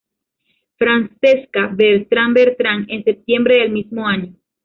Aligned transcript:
Francesca 0.79 1.67
Bertrán 1.71 2.33
Bertrán, 2.33 2.85
en 2.89 3.03
septiembre 3.03 3.59
del 3.59 3.69
mismo 3.71 4.07
año. 4.07 4.33